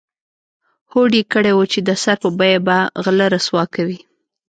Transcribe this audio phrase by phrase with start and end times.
[0.91, 3.99] هوډ یې کړی و چې د سر په بیه به غله رسوا کوي.